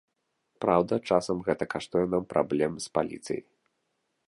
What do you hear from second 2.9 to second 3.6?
паліцыяй.